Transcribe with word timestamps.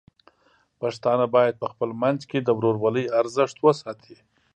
پښتانه 0.79 1.25
بايد 1.35 1.55
په 1.61 1.67
خپل 1.73 1.89
منځ 2.01 2.19
کې 2.29 2.39
د 2.41 2.49
ورورولۍ 2.57 3.05
ارزښت 3.19 3.57
وساتي. 3.65 4.15